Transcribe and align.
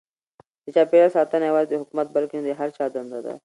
د 0.63 0.65
چاپیریال 0.75 1.11
ساتنه 1.17 1.45
یوازې 1.47 1.67
د 1.71 1.79
حکومت 1.81 2.07
نه 2.09 2.13
بلکې 2.15 2.37
د 2.41 2.47
هر 2.59 2.69
چا 2.77 2.85
دنده 2.95 3.19
ده. 3.25 3.33